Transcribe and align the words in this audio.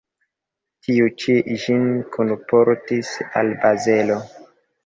Tiu 0.87 1.09
ĉi 1.23 1.35
ĝin 1.65 1.85
kunportis 2.17 3.15
al 3.43 3.55
Bazelo. 3.63 4.19